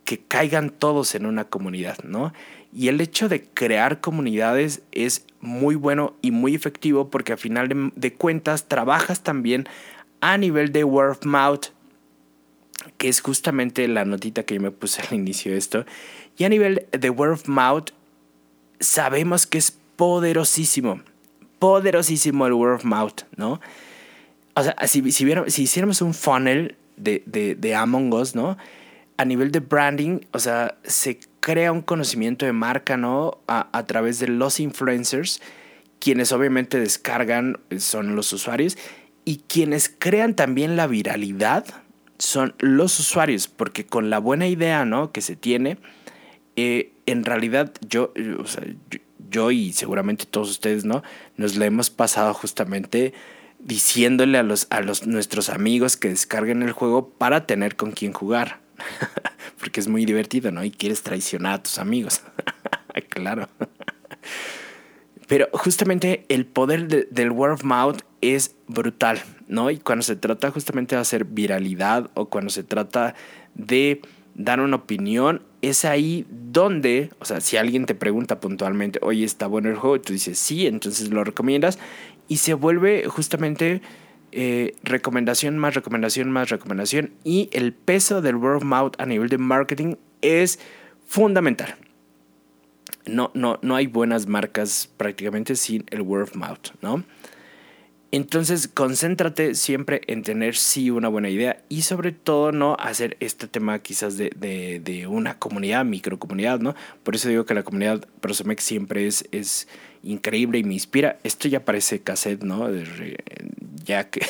[0.05, 2.33] que caigan todos en una comunidad, ¿no?
[2.73, 7.93] Y el hecho de crear comunidades es muy bueno y muy efectivo porque al final
[7.95, 9.67] de, cuentas trabajas también
[10.21, 11.67] a nivel de word of mouth,
[12.97, 15.87] que es justamente la notita que yo me puse al inicio de esto.
[16.37, 17.91] Y a nivel de word of mouth,
[18.81, 21.01] sabemos que es poderosísimo,
[21.59, 23.61] poderosísimo el word of mouth, ¿no?
[24.55, 28.57] O sea, si, si, si hiciéramos un funnel de, de, de Among Us, ¿no?
[29.17, 33.39] A nivel de branding, o sea, se crea un conocimiento de marca, ¿no?
[33.47, 35.41] A, través de los influencers,
[35.99, 38.77] quienes obviamente descargan son los usuarios
[39.25, 41.65] y quienes crean también la viralidad
[42.19, 45.13] son los usuarios, porque con la buena idea ¿no?
[45.13, 45.79] que se tiene,
[46.57, 48.45] eh, en realidad yo, o
[49.31, 51.03] yo, y seguramente todos ustedes, ¿no?
[51.37, 53.13] Nos la hemos pasado justamente
[53.59, 58.13] diciéndole a los, a los nuestros amigos que descarguen el juego para tener con quién
[58.13, 58.61] jugar.
[59.59, 60.65] porque es muy divertido, ¿no?
[60.65, 62.23] Y quieres traicionar a tus amigos.
[63.09, 63.49] claro.
[65.27, 69.71] Pero justamente el poder de, del word of mouth es brutal, ¿no?
[69.71, 73.15] Y cuando se trata justamente de hacer viralidad o cuando se trata
[73.55, 74.01] de
[74.35, 79.47] dar una opinión, es ahí donde, o sea, si alguien te pregunta puntualmente, oye, está
[79.47, 81.79] bueno el juego, y tú dices sí, entonces lo recomiendas
[82.29, 83.83] y se vuelve justamente
[84.33, 89.29] eh, recomendación más recomendación más recomendación y el peso del word of mouth a nivel
[89.29, 90.59] de marketing es
[91.07, 91.77] fundamental
[93.09, 97.05] no, no, no hay buenas marcas prácticamente sin el word of mouth, ¿no?
[98.11, 103.49] Entonces, concéntrate siempre en tener sí una buena idea y sobre todo no hacer este
[103.49, 106.75] tema quizás de, de, de una comunidad, microcomunidad, ¿no?
[107.03, 109.69] Por eso digo que la comunidad Prosomex siempre es, es
[110.03, 111.19] increíble y me inspira.
[111.23, 112.71] Esto ya parece cassette, ¿no?
[113.85, 114.25] Ya que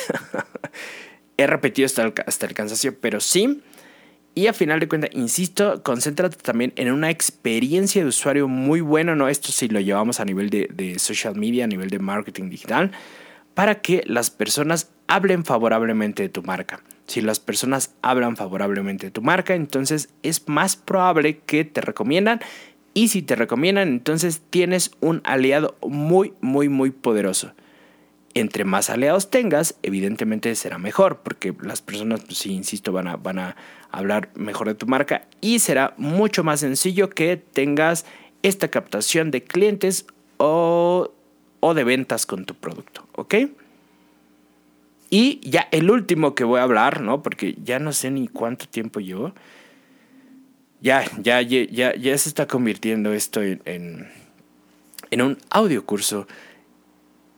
[1.37, 3.61] he repetido hasta el, hasta el cansancio, pero sí
[4.35, 9.15] y a final de cuentas, insisto, concéntrate también en una experiencia de usuario muy buena,
[9.15, 9.27] ¿no?
[9.27, 12.91] Esto si lo llevamos a nivel de, de social media, a nivel de marketing digital,
[13.59, 16.81] para que las personas hablen favorablemente de tu marca.
[17.07, 22.39] Si las personas hablan favorablemente de tu marca, entonces es más probable que te recomiendan.
[22.93, 27.51] Y si te recomiendan, entonces tienes un aliado muy, muy, muy poderoso
[28.33, 33.17] entre más aliados tengas, evidentemente será mejor, porque las personas, pues sí, insisto, van a,
[33.17, 33.57] van a
[33.91, 38.05] hablar mejor de tu marca y será mucho más sencillo que tengas
[38.41, 40.05] esta captación de clientes
[40.37, 41.11] o,
[41.59, 43.35] o de ventas con tu producto, ¿ok?
[45.09, 47.23] Y ya el último que voy a hablar, ¿no?
[47.23, 49.33] Porque ya no sé ni cuánto tiempo llevo.
[50.81, 54.07] Ya, ya, ya, ya, se está convirtiendo esto en, en,
[55.11, 56.25] en un audio curso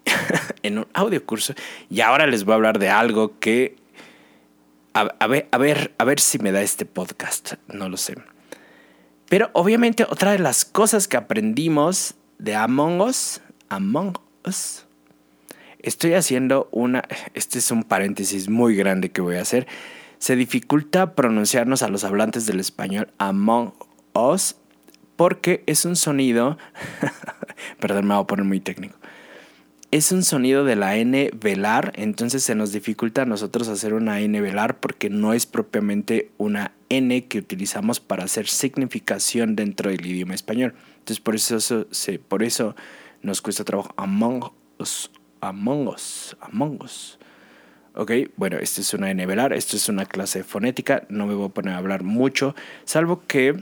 [0.63, 1.53] en un audio curso
[1.89, 3.75] y ahora les voy a hablar de algo que
[4.93, 8.15] a, ver, a ver, a ver si me da este podcast, no lo sé.
[9.29, 13.39] Pero obviamente otra de las cosas que aprendimos de Among Us,
[13.71, 14.85] Among Us,
[15.79, 19.65] estoy haciendo una, este es un paréntesis muy grande que voy a hacer,
[20.17, 23.71] se dificulta pronunciarnos a los hablantes del español Among
[24.11, 24.57] Us
[25.15, 26.57] porque es un sonido,
[27.79, 28.97] perdón, me voy a poner muy técnico,
[29.91, 34.19] es un sonido de la N velar, entonces se nos dificulta a nosotros hacer una
[34.19, 40.05] N velar porque no es propiamente una N que utilizamos para hacer significación dentro del
[40.05, 40.73] idioma español.
[40.97, 42.75] Entonces por eso, se, por eso
[43.21, 45.09] nos cuesta trabajo among us.
[47.93, 51.47] Ok, bueno, esta es una N velar, esto es una clase fonética, no me voy
[51.47, 52.55] a poner a hablar mucho,
[52.85, 53.61] salvo que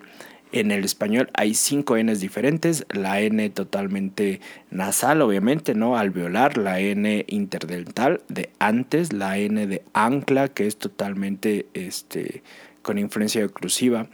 [0.52, 4.42] en el español hay cinco Ns diferentes, la N totalmente
[4.72, 5.96] nasal, obviamente, ¿no?
[5.98, 12.44] Alveolar, la N interdental de antes, la N de ancla, que es totalmente este,
[12.82, 14.08] con influencia oclusiva,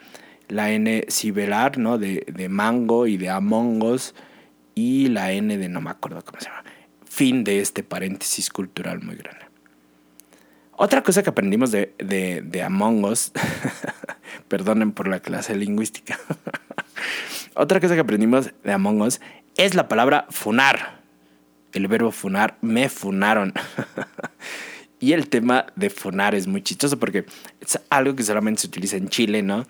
[0.49, 1.97] la N sibelar, ¿no?
[1.97, 4.13] De, de mango y de amongos,
[4.75, 6.63] y la N de no me acuerdo cómo se llama.
[7.05, 9.45] Fin de este paréntesis cultural muy grande.
[10.77, 13.31] Otra cosa que aprendimos de, de, de Among Us,
[14.49, 16.19] perdonen por la clase lingüística,
[17.55, 19.21] otra cosa que aprendimos de Among Us
[19.55, 20.99] es la palabra funar.
[21.71, 23.53] El verbo funar, me funaron.
[24.99, 27.25] y el tema de funar es muy chistoso porque
[27.61, 29.65] es algo que solamente se utiliza en Chile, ¿no?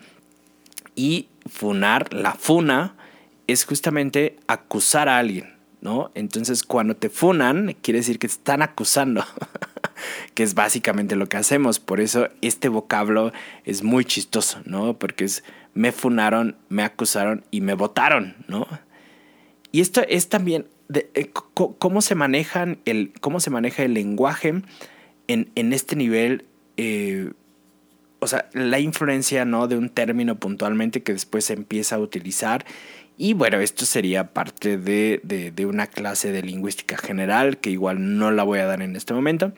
[0.95, 2.95] Y funar, la funa,
[3.47, 6.11] es justamente acusar a alguien, ¿no?
[6.15, 9.23] Entonces cuando te funan, quiere decir que te están acusando.
[10.33, 11.79] que es básicamente lo que hacemos.
[11.79, 13.31] Por eso este vocablo
[13.63, 14.97] es muy chistoso, ¿no?
[14.97, 18.67] Porque es me funaron, me acusaron y me votaron, ¿no?
[19.71, 24.61] Y esto es también eh, cómo se manejan el cómo se maneja el lenguaje
[25.27, 26.45] en, en este nivel
[26.77, 27.31] eh,
[28.19, 29.67] o sea, la influencia ¿no?
[29.67, 32.65] de un término puntualmente que después se empieza a utilizar.
[33.17, 38.31] Y bueno, esto sería parte de, de, una clase de lingüística general que igual no
[38.31, 39.53] la voy a dar en este momento.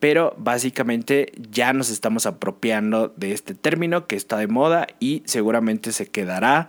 [0.00, 5.92] Pero básicamente ya nos estamos apropiando de este término que está de moda y seguramente
[5.92, 6.68] se quedará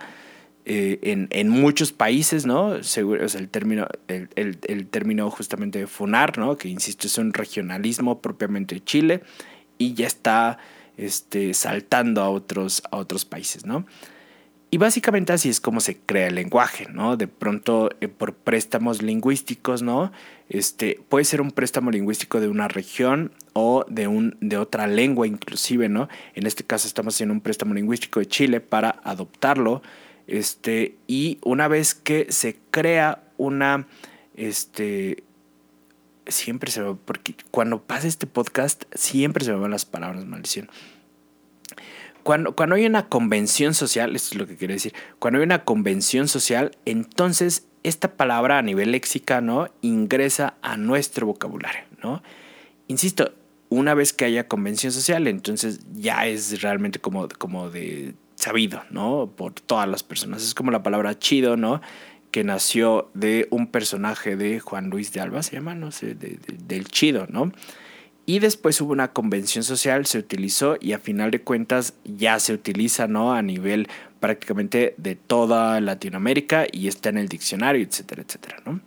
[0.64, 2.82] eh, en, en, muchos países, ¿no?
[2.82, 6.56] Seguro, o sea, el término, el, el, término justamente de funar, ¿no?
[6.58, 9.22] Que insisto, es un regionalismo propiamente de Chile
[9.78, 10.58] y ya está
[10.96, 13.86] este, saltando a otros, a otros países, ¿no?
[14.72, 17.16] Y básicamente así es como se crea el lenguaje, ¿no?
[17.16, 20.12] De pronto eh, por préstamos lingüísticos, ¿no?
[20.48, 25.26] Este, puede ser un préstamo lingüístico de una región o de, un, de otra lengua
[25.26, 26.08] inclusive, ¿no?
[26.34, 29.82] En este caso estamos haciendo un préstamo lingüístico de Chile para adoptarlo.
[30.28, 33.88] Este, y una vez que se crea una,
[34.36, 35.24] este,
[36.28, 40.70] siempre se me porque cuando pasa este podcast, siempre se me van las palabras, maldición.
[42.22, 45.64] Cuando, cuando hay una convención social, esto es lo que quiero decir, cuando hay una
[45.64, 49.68] convención social, entonces esta palabra a nivel léxica, ¿no?
[49.80, 52.22] Ingresa a nuestro vocabulario, ¿no?
[52.88, 53.32] Insisto,
[53.68, 59.32] una vez que haya convención social, entonces ya es realmente como, como de sabido, ¿no?
[59.34, 60.42] Por todas las personas.
[60.42, 61.80] Es como la palabra chido, ¿no?
[62.30, 66.86] que nació de un personaje de Juan Luis de Alba, se llama, no sé, del
[66.88, 67.52] Chido, ¿no?
[68.26, 72.52] Y después hubo una convención social, se utilizó y a final de cuentas ya se
[72.52, 73.32] utiliza, ¿no?
[73.32, 73.88] A nivel
[74.20, 78.80] prácticamente de toda Latinoamérica y está en el diccionario, etcétera, etcétera, ¿no?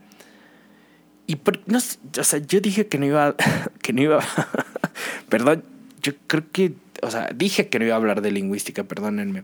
[1.25, 3.35] Y no, o sea, yo dije que no iba,
[3.81, 4.19] que no iba,
[5.29, 5.63] perdón,
[6.01, 9.43] yo creo que, o sea, dije que no iba a hablar de lingüística, perdónenme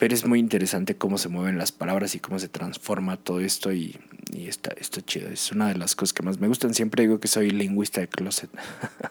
[0.00, 3.70] pero es muy interesante cómo se mueven las palabras y cómo se transforma todo esto
[3.70, 3.98] y,
[4.32, 5.28] y está, está chido.
[5.28, 6.72] Es una de las cosas que más me gustan.
[6.72, 8.48] Siempre digo que soy lingüista de closet.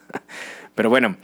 [0.75, 1.15] pero bueno,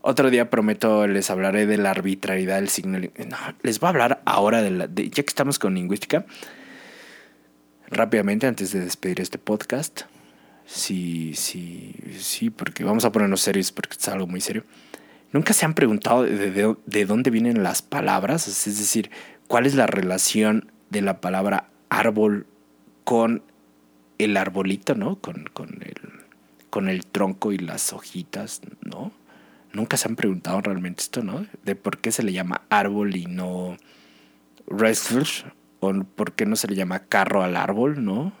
[0.00, 2.98] otro día prometo les hablaré de la arbitrariedad del signo.
[2.98, 4.86] No, les voy a hablar ahora de la...
[4.86, 6.24] ya que estamos con lingüística,
[7.90, 10.04] rápidamente antes de despedir este podcast.
[10.64, 14.64] Sí, sí, sí, porque vamos a ponernos serios porque es algo muy serio.
[15.32, 18.48] ¿Nunca se han preguntado de, dónde vienen las palabras?
[18.48, 19.10] Es decir,
[19.48, 22.46] ¿cuál es la relación de la palabra árbol
[23.04, 23.42] con
[24.18, 25.16] el arbolito, ¿no?
[25.16, 25.94] Con, el,
[26.70, 29.12] con el tronco y las hojitas, ¿no?
[29.72, 31.44] Nunca se han preguntado realmente esto, ¿no?
[31.64, 33.76] De por qué se le llama árbol y no
[34.66, 35.26] wrestler,
[35.80, 38.32] o por qué no se le llama carro al árbol, ¿no?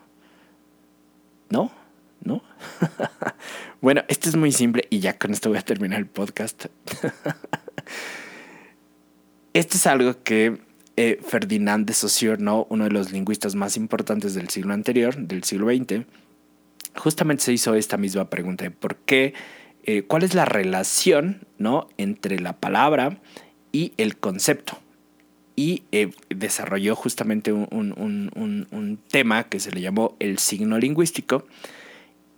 [1.50, 1.70] ¿No?
[2.26, 2.42] ¿No?
[3.80, 6.66] bueno, esto es muy simple y ya con esto voy a terminar el podcast.
[9.52, 10.60] esto es algo que
[10.96, 12.66] eh, Ferdinand de Saussure, ¿no?
[12.70, 16.04] uno de los lingüistas más importantes del siglo anterior, del siglo XX,
[16.96, 19.34] justamente se hizo esta misma pregunta de por qué,
[19.84, 21.88] eh, cuál es la relación ¿no?
[21.96, 23.20] entre la palabra
[23.72, 24.78] y el concepto
[25.56, 31.46] y eh, desarrolló justamente un, tema que se le llamó el signo lingüístico,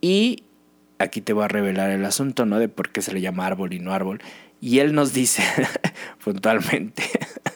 [0.01, 0.45] y
[0.99, 2.59] aquí te voy a revelar el asunto, ¿no?
[2.59, 4.21] De por qué se le llama árbol y no árbol.
[4.61, 5.43] Y él nos dice
[6.25, 7.05] puntualmente,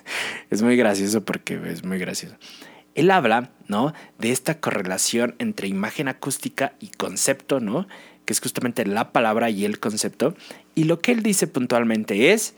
[0.50, 2.37] es muy gracioso porque es muy gracioso.
[2.94, 3.94] Él habla, ¿no?
[4.18, 7.87] De esta correlación entre imagen acústica y concepto, ¿no?
[8.24, 10.35] Que es justamente la palabra y el concepto.
[10.74, 12.55] Y lo que él dice puntualmente es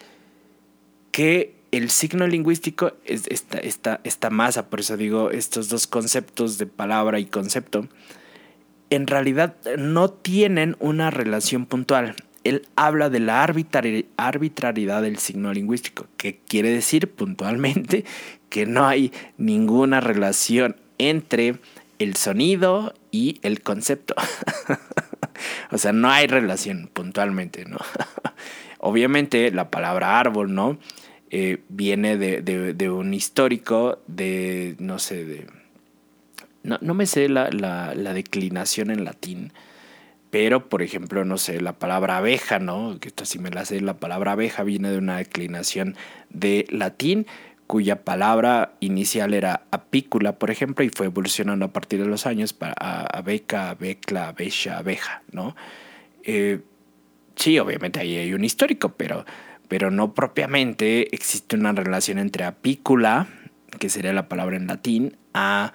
[1.12, 6.58] que el signo lingüístico es esta, esta, esta masa, por eso digo estos dos conceptos
[6.58, 7.88] de palabra y concepto,
[8.94, 12.14] en realidad no tienen una relación puntual.
[12.44, 18.04] Él habla de la arbitrariedad del signo lingüístico, que quiere decir puntualmente
[18.48, 21.56] que no hay ninguna relación entre
[21.98, 24.14] el sonido y el concepto.
[25.70, 27.78] o sea, no hay relación puntualmente, ¿no?
[28.78, 30.78] Obviamente la palabra árbol, ¿no?
[31.30, 35.46] Eh, viene de, de, un histórico de, no sé, de
[36.64, 39.52] no, no me sé la, la, declinación en latín,
[40.30, 42.98] pero por ejemplo, no sé, la palabra abeja, ¿no?
[42.98, 45.94] Que esto sí me la sé, la palabra abeja viene de una declinación
[46.30, 47.26] de latín
[47.66, 52.52] cuya palabra inicial era apícula, por ejemplo, y fue evolucionando a partir de los años
[52.52, 55.54] para abeca, abecla, abeja, abeja, ¿no?
[56.24, 56.60] Eh,
[57.36, 59.24] sí, obviamente ahí hay un histórico, pero,
[59.68, 63.28] pero no propiamente existe una relación entre apícula,
[63.78, 65.72] que sería la palabra en latín, a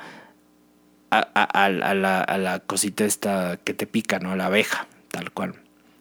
[1.12, 4.36] a, la, a, cosita esta que te pica, ¿no?
[4.36, 5.56] La abeja, tal cual.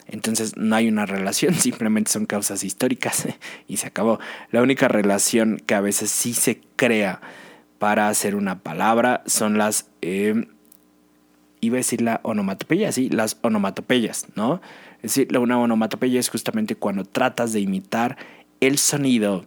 [0.07, 3.29] Entonces no hay una relación, simplemente son causas históricas
[3.69, 4.19] y se acabó.
[4.51, 7.21] La única relación que a veces sí se crea
[7.79, 10.47] para hacer una palabra son las, eh,
[11.61, 14.61] iba a decir la onomatopeya, sí, las onomatopeyas, ¿no?
[15.03, 18.17] Es decir, una onomatopeya es justamente cuando tratas de imitar
[18.61, 19.45] el sonido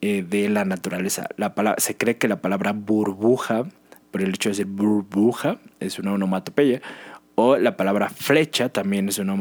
[0.00, 1.28] eh, de la naturaleza.
[1.36, 3.66] La palabra, se cree que la palabra burbuja,
[4.12, 6.80] por el hecho de decir burbuja, es una onomatopeya.
[7.34, 9.34] O la palabra flecha también es una,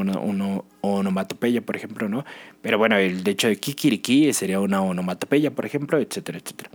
[0.80, 2.24] onomatopeya, por ejemplo, ¿no?
[2.62, 6.72] Pero bueno, el hecho de kikiriki sería una onomatopeya, por ejemplo, etcétera, etcétera.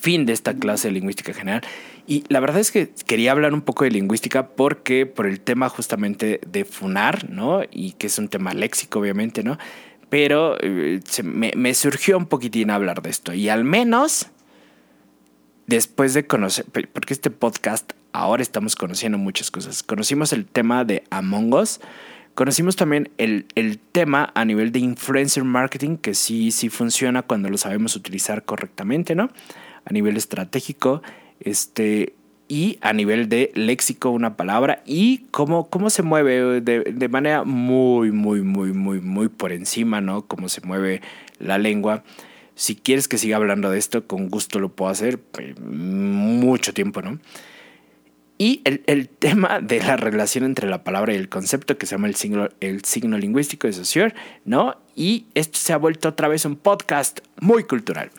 [0.00, 1.60] Fin de esta clase de lingüística general.
[2.06, 5.68] Y la verdad es que quería hablar un poco de lingüística porque por el tema
[5.68, 7.60] justamente de funar, ¿no?
[7.70, 9.58] Y que es un tema léxico, obviamente, ¿no?
[10.08, 13.34] Pero eh, me, me surgió un poquitín hablar de esto.
[13.34, 14.31] Y al menos
[15.74, 19.82] después de conocer, porque este podcast ahora estamos conociendo muchas cosas.
[19.82, 21.80] Conocimos el tema de Among Us,
[22.34, 27.48] conocimos también el, el, tema a nivel de influencer marketing, que sí, sí funciona cuando
[27.48, 29.30] lo sabemos utilizar correctamente, ¿no?
[29.84, 31.02] A nivel estratégico,
[31.40, 32.14] este,
[32.48, 37.44] y a nivel de léxico una palabra y cómo, cómo se mueve de, de manera
[37.44, 40.26] muy, muy, muy, muy, muy por encima, ¿no?
[40.26, 41.00] Cómo se mueve
[41.38, 42.04] la lengua.
[42.54, 47.02] Si quieres que siga hablando de esto, con gusto lo puedo hacer, pues, mucho tiempo,
[47.02, 47.18] ¿no?
[48.38, 52.08] Y el, tema de la relación entre la palabra y el concepto, que se llama
[52.08, 54.76] el signo, el signo lingüístico de Saussure, ¿no?
[54.96, 58.10] Y esto se ha vuelto otra vez un podcast muy cultural.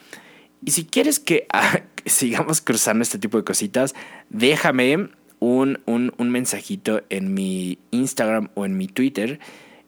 [0.65, 3.93] Y si quieres que, ah, sigamos cruzando este tipo de cositas,
[4.29, 5.09] déjame
[5.39, 9.39] un, un, un, mensajito en mi Instagram o en mi Twitter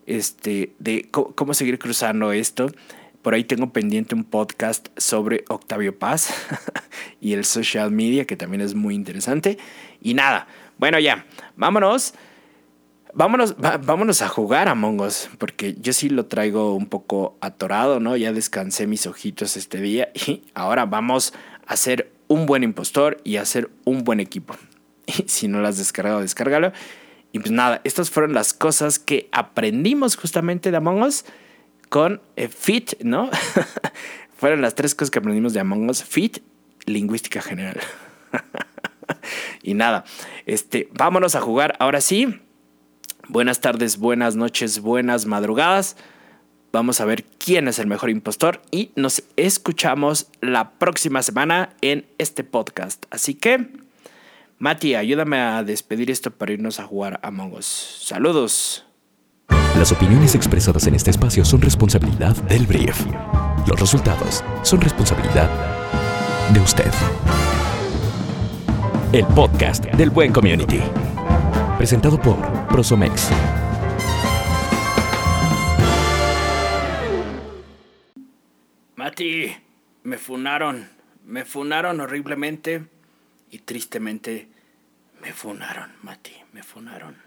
[0.06, 2.68] este, de cómo seguir cruzando esto.
[3.26, 6.32] Por ahí tengo pendiente un podcast sobre Octavio Paz
[7.20, 9.58] y el social media, que también es muy interesante.
[10.00, 10.46] Y nada,
[10.78, 12.14] bueno ya, vámonos.
[13.16, 18.16] Vámonos, vámonos a jugar a Mongos, porque yo sí lo traigo un poco atorado, ¿no?
[18.16, 21.34] Ya descansé mis ojitos este día y ahora vamos
[21.66, 24.56] a hacer un buen impostor y a hacer un buen equipo.
[25.08, 26.74] Y si no lo has descargado, descárgalo.
[27.32, 31.26] Y pues nada, estas fueron las cosas que aprendimos justamente de Among Us
[31.90, 33.30] con eh, Fit, ¿no?
[34.38, 36.04] Fueron las tres cosas que aprendimos de Among Us.
[36.04, 36.40] Fit,
[36.86, 37.80] lingüística general.
[39.64, 40.04] y nada,
[40.46, 41.76] este, vámonos a jugar.
[41.80, 42.42] Ahora sí,
[43.28, 45.98] buenas tardes, buenas noches, buenas madrugadas.
[46.72, 52.06] Vamos a ver quién es el mejor impostor y nos escuchamos la próxima semana en
[52.18, 53.06] este podcast.
[53.12, 53.70] Así que,
[54.58, 57.66] Mati, ayúdame a despedir esto para irnos a jugar a Us.
[57.66, 58.86] Saludos.
[59.78, 63.06] Las opiniones expresadas en este espacio son responsabilidad del brief.
[63.68, 65.50] Los resultados son responsabilidad
[66.54, 66.92] de usted.
[69.12, 70.80] El podcast del Buen Community.
[71.78, 72.38] Presentado por
[72.70, 73.30] Prosomex.
[78.96, 79.56] Mati,
[80.04, 80.88] me funaron.
[81.26, 82.86] Me funaron horriblemente
[83.52, 84.48] y tristemente
[85.22, 87.25] me funaron, Mati, me funaron.